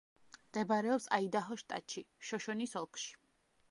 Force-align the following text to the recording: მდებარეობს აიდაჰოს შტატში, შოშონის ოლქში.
მდებარეობს 0.45 1.05
აიდაჰოს 1.19 1.63
შტატში, 1.65 2.05
შოშონის 2.31 2.79
ოლქში. 2.85 3.19